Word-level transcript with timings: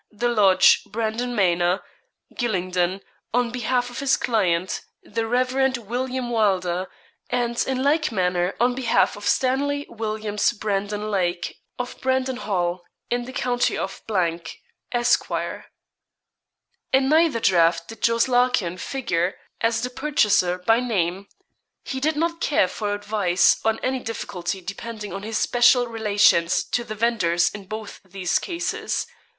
The 0.09 0.29
Lodge, 0.29 0.83
Brandon 0.85 1.35
Manor, 1.35 1.83
Gylingden, 2.33 3.01
on 3.35 3.51
behalf 3.51 3.91
of 3.91 3.99
his 3.99 4.17
client, 4.17 4.81
the 5.03 5.27
Reverend 5.27 5.77
William 5.77 6.31
Wylder; 6.31 6.89
and 7.29 7.63
in 7.67 7.83
like 7.83 8.11
manner 8.11 8.55
on 8.59 8.73
behalf 8.73 9.15
of 9.15 9.27
Stanley 9.27 9.85
Williams 9.89 10.53
Brandon 10.53 11.11
Lake, 11.11 11.59
of 11.77 12.01
Brandon 12.01 12.37
Hall, 12.37 12.83
in 13.11 13.25
the 13.25 13.31
county 13.31 13.77
of, 13.77 14.01
Esq. 14.91 15.27
In 15.29 17.07
neither 17.09 17.39
draft 17.39 17.87
did 17.87 18.01
Jos. 18.01 18.27
Larkin 18.27 18.77
figure 18.79 19.35
as 19.61 19.81
the 19.83 19.91
purchaser 19.91 20.57
by 20.57 20.79
name. 20.79 21.27
He 21.83 21.99
did 21.99 22.15
not 22.15 22.41
care 22.41 22.67
for 22.67 22.95
advice 22.95 23.61
on 23.63 23.77
any 23.83 23.99
difficulty 23.99 24.61
depending 24.61 25.13
on 25.13 25.21
his 25.21 25.37
special 25.37 25.85
relations 25.85 26.63
to 26.63 26.83
the 26.83 26.95
vendors 26.95 27.51
in 27.51 27.65
both 27.67 28.01
these 28.03 28.39
cases. 28.39 29.05